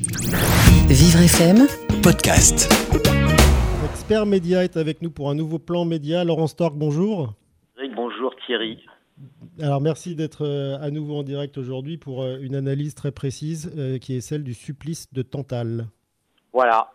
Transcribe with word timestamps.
Vivre 0.00 1.24
FM, 1.24 1.66
podcast. 2.04 2.72
Expert 3.90 4.26
Média 4.26 4.62
est 4.62 4.76
avec 4.76 5.02
nous 5.02 5.10
pour 5.10 5.28
un 5.28 5.34
nouveau 5.34 5.58
plan 5.58 5.84
média. 5.84 6.22
Laurent 6.22 6.46
Stork, 6.46 6.74
bonjour. 6.76 7.34
Eric, 7.76 7.96
bonjour 7.96 8.32
Thierry. 8.46 8.86
Alors 9.60 9.80
merci 9.80 10.14
d'être 10.14 10.46
euh, 10.46 10.78
à 10.80 10.92
nouveau 10.92 11.16
en 11.16 11.24
direct 11.24 11.58
aujourd'hui 11.58 11.96
pour 11.98 12.22
euh, 12.22 12.38
une 12.40 12.54
analyse 12.54 12.94
très 12.94 13.10
précise 13.10 13.74
euh, 13.76 13.98
qui 13.98 14.14
est 14.16 14.20
celle 14.20 14.44
du 14.44 14.54
supplice 14.54 15.12
de 15.12 15.22
Tantale. 15.22 15.86
Voilà. 16.52 16.92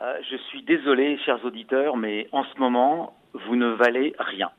Euh, 0.00 0.18
je 0.28 0.36
suis 0.48 0.64
désolé, 0.64 1.18
chers 1.24 1.44
auditeurs, 1.44 1.96
mais 1.96 2.26
en 2.32 2.42
ce 2.42 2.58
moment, 2.58 3.14
vous 3.46 3.54
ne 3.54 3.68
valez 3.68 4.12
rien. 4.18 4.50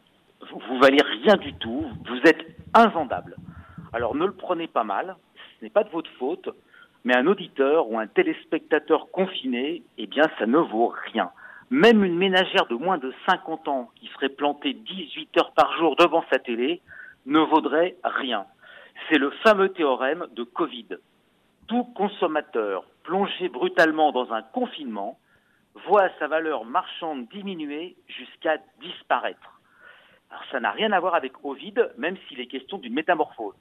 Vous, 0.50 0.62
vous 0.70 0.80
valez 0.80 1.02
rien 1.24 1.36
du 1.36 1.54
tout. 1.56 1.88
Vous 2.08 2.22
êtes 2.24 2.46
invendable. 2.74 3.36
Alors 3.92 4.16
ne 4.16 4.28
le 4.28 4.34
prenez 4.34 4.68
pas 4.68 4.86
mal. 4.86 5.18
Ce 5.60 5.66
n'est 5.66 5.72
pas 5.72 5.84
de 5.84 5.90
votre 5.90 6.10
faute. 6.12 6.48
Mais 7.04 7.16
un 7.16 7.28
auditeur 7.28 7.90
ou 7.90 8.00
un 8.00 8.08
téléspectateur 8.08 9.12
confiné, 9.12 9.84
eh 9.98 10.08
bien, 10.08 10.24
ça 10.40 10.46
ne 10.46 10.58
vaut 10.58 10.94
rien. 11.12 11.32
Même 11.70 12.04
une 12.04 12.18
ménagère 12.18 12.68
de 12.68 12.76
moins 12.76 12.98
de 12.98 13.14
50 13.28 13.68
ans 13.68 13.90
qui 13.96 14.08
serait 14.08 14.30
plantée 14.30 14.74
18 14.74 15.38
heures 15.38 15.52
par 15.54 15.78
jour 15.78 15.96
devant 15.96 16.24
sa 16.32 16.40
télé 16.40 16.82
ne 17.26 17.40
vaudrait 17.40 17.96
rien. 18.04 18.46
C'est 19.10 19.18
le 19.18 19.32
fameux 19.44 19.70
théorème 19.70 20.28
de 20.32 20.44
Covid. 20.44 20.88
Tout 21.68 21.84
consommateur 21.96 22.86
plongé 23.04 23.50
brutalement 23.50 24.12
dans 24.12 24.32
un 24.32 24.42
confinement 24.42 25.18
voit 25.88 26.10
sa 26.20 26.28
valeur 26.28 26.66
marchande 26.66 27.28
diminuer 27.30 27.96
jusqu'à 28.08 28.58
disparaître. 28.80 29.60
Alors 30.30 30.44
ça 30.52 30.60
n'a 30.60 30.72
rien 30.72 30.92
à 30.92 31.00
voir 31.00 31.16
avec 31.16 31.34
Ovid, 31.44 31.92
même 31.98 32.18
s'il 32.28 32.40
est 32.40 32.48
question 32.48 32.78
d'une 32.78 32.94
métamorphose. 32.94 33.56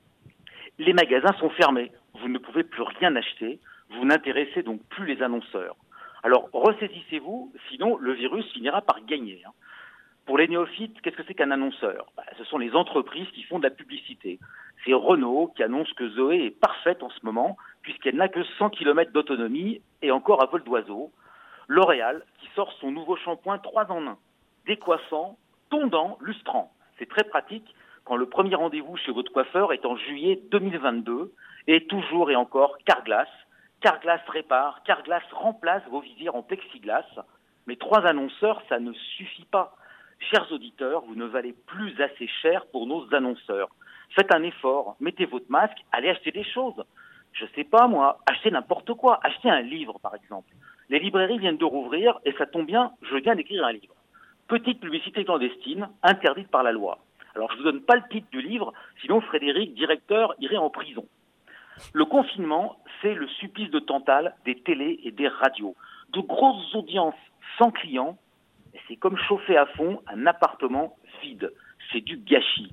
Les 0.79 0.93
magasins 0.93 1.33
sont 1.39 1.51
fermés, 1.51 1.93
vous 2.15 2.29
ne 2.29 2.39
pouvez 2.39 2.65
plus 2.65 2.83
rien 2.83 3.15
acheter, 3.17 3.61
vous 3.91 4.05
n'intéressez 4.05 4.63
donc 4.63 4.83
plus 4.89 5.07
les 5.07 5.23
annonceurs. 5.23 5.77
Alors 6.23 6.49
ressaisissez-vous, 6.53 7.53
sinon 7.69 7.97
le 7.97 8.13
virus 8.13 8.51
finira 8.53 8.81
par 8.83 9.05
gagner. 9.05 9.43
hein. 9.47 9.53
Pour 10.25 10.39
les 10.39 10.47
néophytes, 10.47 11.01
qu'est-ce 11.01 11.17
que 11.17 11.25
c'est 11.27 11.35
qu'un 11.35 11.51
annonceur? 11.51 12.07
Bah, 12.17 12.23
Ce 12.39 12.45
sont 12.45 12.59
les 12.59 12.75
entreprises 12.75 13.29
qui 13.35 13.43
font 13.43 13.59
de 13.59 13.65
la 13.65 13.71
publicité. 13.75 14.39
C'est 14.85 14.95
Renault 14.95 15.53
qui 15.57 15.63
annonce 15.65 15.93
que 15.95 16.09
Zoé 16.11 16.47
est 16.47 16.51
parfaite 16.51 17.03
en 17.03 17.11
ce 17.11 17.19
moment, 17.25 17.57
puisqu'elle 17.83 18.17
n'a 18.17 18.29
que 18.29 18.43
100 18.59 18.71
km 18.71 19.13
d'autonomie 19.13 19.81
et 20.01 20.11
encore 20.13 20.43
à 20.43 20.47
vol 20.47 20.63
d'oiseau. 20.63 21.11
L'Oréal 21.69 22.25
qui 22.41 22.49
sort 22.55 22.73
son 22.81 22.93
nouveau 22.93 23.17
shampoing 23.17 23.59
3 23.59 23.91
en 23.91 24.07
1, 24.07 24.17
décoiffant, 24.67 25.39
tondant, 25.71 26.19
lustrant. 26.21 26.73
C'est 26.99 27.09
très 27.09 27.25
pratique 27.25 27.75
quand 28.05 28.17
le 28.17 28.27
premier 28.27 28.55
rendez-vous 28.55 28.97
chez 28.97 29.13
votre 29.13 29.33
coiffeur 29.33 29.73
est 29.73 29.87
en 29.87 29.97
juillet 29.97 30.41
2022 30.51 31.33
et 31.69 31.87
toujours 31.87 32.31
et 32.31 32.37
encore 32.37 32.77
Carglass. 32.85 33.29
Carglass 33.81 34.21
répare, 34.29 34.83
Carglass 34.85 35.23
remplace 35.33 35.83
vos 35.91 36.01
visières 36.01 36.35
en 36.35 36.43
plexiglas. 36.43 37.07
Mais 37.67 37.77
trois 37.77 38.05
annonceurs, 38.05 38.63
ça 38.69 38.81
ne 38.81 38.93
suffit 38.93 39.45
pas. 39.45 39.77
Chers 40.31 40.51
auditeurs, 40.53 41.03
vous 41.03 41.15
ne 41.15 41.27
valez 41.27 41.55
plus 41.67 42.01
assez 42.01 42.29
cher 42.43 42.67
pour 42.67 42.87
nos 42.87 43.13
annonceurs. 43.15 43.69
Faites 44.11 44.35
un 44.35 44.43
effort, 44.43 44.97
mettez 45.01 45.25
votre 45.25 45.51
masque, 45.51 45.79
allez 45.91 46.11
acheter 46.11 46.33
des 46.33 46.45
choses. 46.45 46.85
Je 47.33 47.47
sais 47.55 47.65
pas 47.65 47.87
moi, 47.89 48.19
achetez 48.31 48.51
n'importe 48.51 48.93
quoi, 48.95 49.21
achetez 49.23 49.49
un 49.49 49.63
livre 49.63 49.99
par 50.01 50.15
exemple. 50.15 50.53
Les 50.91 50.99
librairies 50.99 51.39
viennent 51.39 51.57
de 51.57 51.65
rouvrir 51.65 52.21
et 52.25 52.33
ça 52.33 52.47
tombe 52.47 52.67
bien, 52.67 52.93
je 53.03 53.17
viens 53.17 53.35
d'écrire 53.35 53.65
un 53.65 53.73
livre. 53.73 53.95
Petite 54.49 54.81
publicité 54.81 55.25
clandestine, 55.25 55.89
interdite 56.03 56.49
par 56.49 56.63
la 56.63 56.73
loi. 56.73 56.99
Alors 57.35 57.51
je 57.51 57.57
ne 57.57 57.63
vous 57.63 57.71
donne 57.71 57.83
pas 57.83 57.97
le 57.97 58.03
titre 58.11 58.29
du 58.31 58.43
livre, 58.43 58.73
sinon 59.01 59.21
Frédéric, 59.21 59.75
directeur, 59.75 60.35
irait 60.39 60.57
en 60.57 60.71
prison. 60.71 61.07
Le 61.93 62.05
confinement, 62.05 62.77
c'est 63.01 63.15
le 63.15 63.27
supplice 63.29 63.71
de 63.71 63.79
Tantale 63.79 64.35
des 64.45 64.61
télés 64.61 65.01
et 65.05 65.11
des 65.11 65.29
radios. 65.29 65.75
De 66.13 66.21
grosses 66.21 66.75
audiences 66.75 67.15
sans 67.59 67.71
clients, 67.71 68.19
c'est 68.87 68.97
comme 68.97 69.17
chauffer 69.17 69.57
à 69.57 69.67
fond 69.67 70.03
un 70.07 70.27
appartement 70.27 70.97
vide. 71.23 71.53
C'est 71.91 72.01
du 72.01 72.19
gâchis. 72.19 72.73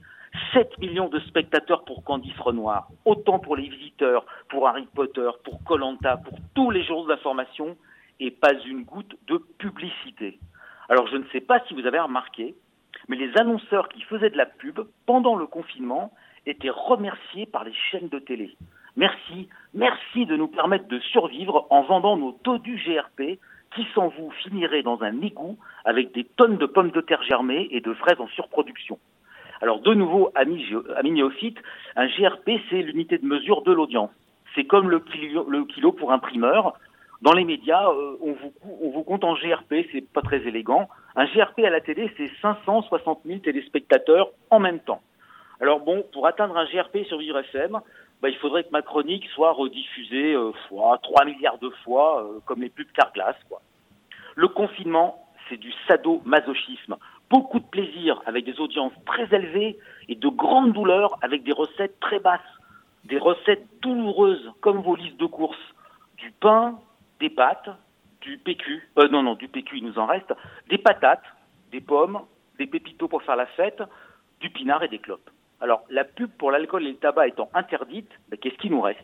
7 0.54 0.78
millions 0.78 1.10
de 1.10 1.20
spectateurs 1.22 1.84
pour 1.86 2.04
Candice 2.04 2.38
Renoir, 2.38 2.88
autant 3.06 3.40
pour 3.40 3.56
les 3.56 3.68
visiteurs, 3.68 4.26
pour 4.50 4.68
Harry 4.68 4.88
Potter, 4.94 5.30
pour 5.44 5.64
Colanta, 5.64 6.18
pour 6.18 6.38
tous 6.54 6.70
les 6.70 6.84
journaux 6.84 7.08
d'information, 7.08 7.76
et 8.20 8.32
pas 8.32 8.54
une 8.66 8.84
goutte 8.84 9.16
de 9.28 9.38
publicité. 9.58 10.40
Alors 10.88 11.08
je 11.08 11.18
ne 11.18 11.24
sais 11.32 11.42
pas 11.42 11.62
si 11.68 11.74
vous 11.74 11.86
avez 11.86 12.00
remarqué, 12.00 12.56
mais 13.10 13.18
les 13.18 13.36
annonceurs 13.38 13.90
qui 13.90 14.02
faisaient 14.04 14.30
de 14.30 14.38
la 14.38 14.46
pub 14.46 14.80
pendant 15.06 15.36
le 15.36 15.48
confinement 15.48 16.14
étaient 16.46 16.70
remerciés 16.70 17.46
par 17.48 17.66
les 17.66 17.74
chaînes 17.74 18.08
de 18.08 18.20
télé. 18.20 18.56
Merci, 18.96 19.50
merci 19.74 20.26
de 20.26 20.38
nous 20.38 20.48
permettre 20.48 20.88
de 20.88 21.00
survivre 21.00 21.68
en 21.70 21.82
vendant 21.82 22.16
nos 22.16 22.32
todus 22.32 22.82
GRP 22.86 23.40
qui 23.76 23.88
sans 23.94 24.08
vous 24.10 24.32
finiraient 24.44 24.84
dans 24.84 25.02
un 25.04 25.22
égout 25.22 25.58
avec 25.86 26.14
des 26.14 26.24
tonnes 26.24 26.58
de 26.58 26.66
pommes 26.66 26.92
de 26.92 27.02
terre 27.02 27.22
germées 27.24 27.68
et 27.72 27.82
de 27.82 27.94
fraises 27.94 28.20
en 28.20 28.28
surproduction. 28.28 28.98
Alors 29.62 29.80
de 29.82 29.94
nouveau, 29.94 30.32
amis, 30.36 30.66
néophytes, 31.04 31.60
un 31.96 32.08
GRP 32.08 32.52
c'est 32.70 32.82
l'unité 32.82 33.18
de 33.18 33.26
mesure 33.26 33.62
de 33.64 33.72
l'audience. 33.72 34.12
C'est 34.56 34.66
comme 34.66 34.90
le 34.90 35.00
kilo 35.00 35.92
pour 35.92 36.12
un 36.12 36.20
primeur. 36.20 36.80
Dans 37.22 37.34
les 37.34 37.44
médias, 37.44 37.90
euh, 37.90 38.18
on, 38.22 38.32
vous, 38.32 38.54
on 38.82 38.90
vous 38.92 39.04
compte 39.04 39.26
en 39.26 39.34
GRP, 39.34 39.86
c'est 39.92 40.08
pas 40.10 40.22
très 40.22 40.38
élégant. 40.48 40.88
Un 41.16 41.26
GRP 41.26 41.60
à 41.60 41.70
la 41.70 41.82
télé, 41.82 42.10
c'est 42.16 42.32
560 42.42 43.22
000 43.26 43.40
téléspectateurs 43.40 44.30
en 44.50 44.60
même 44.60 44.80
temps. 44.80 45.02
Alors 45.60 45.82
bon, 45.82 46.06
pour 46.14 46.28
atteindre 46.28 46.56
un 46.56 46.66
GRP 46.66 47.00
sur 47.06 47.18
Vivre 47.18 47.40
FM, 47.40 47.80
bah, 48.22 48.30
il 48.30 48.38
faudrait 48.38 48.64
que 48.64 48.72
ma 48.72 48.82
chronique 48.82 49.28
soit 49.36 49.52
rediffusée 49.52 50.34
euh, 50.34 50.52
fois 50.70 50.98
3 51.04 51.26
milliards 51.26 51.58
de 51.58 51.70
fois, 51.84 52.24
euh, 52.24 52.40
comme 52.46 52.62
les 52.62 52.70
pubs 52.70 52.92
Carglass, 52.94 53.36
quoi. 53.50 53.62
Le 54.36 54.48
confinement, 54.48 55.28
c'est 55.50 55.58
du 55.58 55.74
sadomasochisme. 55.88 56.96
Beaucoup 57.30 57.60
de 57.60 57.66
plaisir 57.66 58.22
avec 58.26 58.46
des 58.46 58.60
audiences 58.62 58.94
très 59.06 59.28
élevées 59.36 59.78
et 60.08 60.16
de 60.16 60.28
grandes 60.30 60.72
douleurs 60.72 61.18
avec 61.22 61.44
des 61.44 61.52
recettes 61.52 62.00
très 62.00 62.20
basses. 62.20 62.40
Des 63.04 63.18
recettes 63.18 63.66
douloureuses 63.82 64.52
comme 64.62 64.82
vos 64.82 64.96
listes 64.96 65.20
de 65.20 65.26
courses. 65.26 65.58
Du 66.18 66.32
pain, 66.32 66.80
des 67.20 67.30
pâtes, 67.30 67.70
du 68.22 68.38
PQ, 68.38 68.90
euh, 68.98 69.08
non, 69.10 69.24
non, 69.24 69.36
du 69.36 69.48
PQ, 69.48 69.78
il 69.78 69.86
nous 69.86 70.00
en 70.00 70.06
reste, 70.06 70.34
des 70.70 70.78
patates, 70.78 71.24
des 71.72 71.82
pommes, 71.82 72.22
des 72.58 72.68
pépitos 72.68 73.08
pour 73.08 73.24
faire 73.24 73.36
la 73.36 73.46
fête, 73.46 73.82
du 74.40 74.50
pinard 74.50 74.84
et 74.84 74.88
des 74.88 75.00
clopes. 75.00 75.30
Alors, 75.62 75.84
la 75.90 76.04
pub 76.04 76.30
pour 76.32 76.52
l'alcool 76.52 76.86
et 76.86 76.92
le 76.92 76.98
tabac 76.98 77.28
étant 77.28 77.50
interdite, 77.54 78.10
ben, 78.30 78.38
qu'est-ce 78.38 78.58
qui 78.58 78.70
nous 78.70 78.82
reste? 78.82 79.00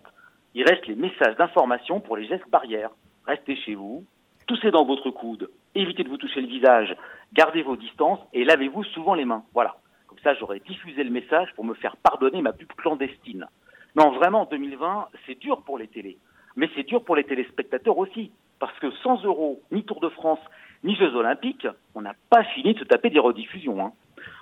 Il 0.53 0.63
reste 0.63 0.87
les 0.87 0.95
messages 0.95 1.35
d'information 1.35 1.99
pour 1.99 2.15
les 2.15 2.27
gestes 2.27 2.49
barrières. 2.49 2.91
Restez 3.25 3.55
chez 3.57 3.75
vous, 3.75 4.05
toussez 4.47 4.71
dans 4.71 4.85
votre 4.85 5.09
coude, 5.09 5.49
évitez 5.73 6.03
de 6.03 6.09
vous 6.09 6.17
toucher 6.17 6.39
le 6.39 6.47
visage, 6.47 6.95
gardez 7.33 7.61
vos 7.61 7.75
distances 7.75 8.19
et 8.31 8.45
lavez-vous 8.45 8.83
souvent 8.85 9.15
les 9.15 9.25
mains. 9.25 9.43
Voilà. 9.53 9.75
Comme 10.07 10.19
ça, 10.19 10.33
j'aurais 10.35 10.59
diffusé 10.59 11.03
le 11.03 11.09
message 11.09 11.53
pour 11.55 11.65
me 11.65 11.73
faire 11.73 11.97
pardonner 11.97 12.41
ma 12.41 12.53
pub 12.53 12.71
clandestine. 12.77 13.47
Non, 13.95 14.11
vraiment, 14.11 14.41
en 14.41 14.45
2020, 14.45 15.09
c'est 15.25 15.39
dur 15.39 15.61
pour 15.63 15.77
les 15.77 15.87
télés. 15.87 16.17
Mais 16.55 16.69
c'est 16.75 16.83
dur 16.83 17.03
pour 17.03 17.15
les 17.15 17.23
téléspectateurs 17.23 17.97
aussi. 17.97 18.31
Parce 18.59 18.77
que 18.79 18.91
sans 19.03 19.21
euros, 19.23 19.61
ni 19.71 19.83
Tour 19.83 19.99
de 19.99 20.09
France, 20.09 20.39
ni 20.83 20.95
Jeux 20.95 21.13
Olympiques, 21.15 21.67
on 21.93 22.01
n'a 22.01 22.13
pas 22.29 22.43
fini 22.43 22.73
de 22.73 22.79
se 22.79 22.85
taper 22.85 23.09
des 23.09 23.19
rediffusions. 23.19 23.83
Hein. 23.83 23.91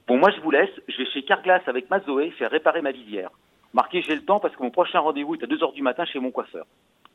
Bon, 0.07 0.18
moi, 0.18 0.29
je 0.35 0.41
vous 0.41 0.51
laisse. 0.51 0.69
Je 0.88 0.97
vais 0.97 1.09
chez 1.12 1.24
Carglass 1.24 1.62
avec 1.68 1.90
ma 1.90 2.00
Zoé 2.01 2.31
faire 2.31 2.51
réparer 2.51 2.81
ma 2.81 2.91
visière. 2.91 3.29
Marquez, 3.74 4.01
j'ai 4.03 4.16
le 4.16 4.24
temps 4.24 4.40
parce 4.40 4.56
que 4.56 4.62
mon 4.62 4.69
prochain 4.69 5.00
rendez-vous 5.00 5.35
est 5.35 5.44
à 5.44 5.47
2h 5.47 5.74
du 5.74 5.81
matin 5.81 6.06
chez 6.06 6.19
mon 6.19 6.31
coiffeur. 6.31 6.66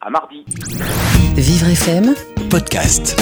À 0.01 0.11
mardi. 0.11 0.45
Vivre 1.37 1.69
FM, 1.69 2.15
Podcast. 2.51 3.17